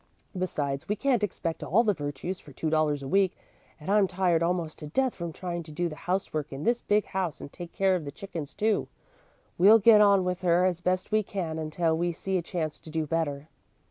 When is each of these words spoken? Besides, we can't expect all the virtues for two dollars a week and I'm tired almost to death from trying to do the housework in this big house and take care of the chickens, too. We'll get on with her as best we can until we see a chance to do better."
Besides, 0.35 0.89
we 0.89 0.95
can't 0.95 1.21
expect 1.23 1.61
all 1.61 1.83
the 1.83 1.93
virtues 1.93 2.39
for 2.39 2.51
two 2.51 2.71
dollars 2.71 3.03
a 3.03 3.07
week 3.07 3.37
and 3.79 3.87
I'm 3.91 4.07
tired 4.07 4.41
almost 4.41 4.79
to 4.79 4.87
death 4.87 5.13
from 5.13 5.31
trying 5.31 5.61
to 5.61 5.71
do 5.71 5.87
the 5.89 5.95
housework 6.09 6.51
in 6.51 6.63
this 6.63 6.81
big 6.81 7.05
house 7.05 7.39
and 7.39 7.53
take 7.53 7.71
care 7.71 7.95
of 7.95 8.03
the 8.03 8.11
chickens, 8.11 8.55
too. 8.55 8.87
We'll 9.59 9.77
get 9.77 10.01
on 10.01 10.23
with 10.25 10.41
her 10.41 10.65
as 10.65 10.81
best 10.81 11.11
we 11.11 11.21
can 11.21 11.59
until 11.59 11.95
we 11.95 12.13
see 12.13 12.35
a 12.35 12.41
chance 12.41 12.79
to 12.79 12.89
do 12.89 13.05
better." 13.05 13.47